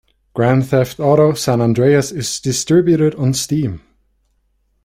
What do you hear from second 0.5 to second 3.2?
Theft Auto: San Andreas" is distributed